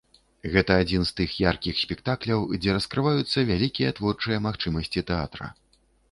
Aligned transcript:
Гэта 0.53 0.71
адзін 0.83 1.03
з 1.07 1.11
тых 1.17 1.33
яркіх 1.41 1.81
спектакляў, 1.81 2.39
дзе 2.61 2.71
раскрываюцца 2.77 3.43
вялікія 3.51 3.89
творчыя 3.99 4.39
магчымасці 4.47 5.05
тэатра. 5.13 5.51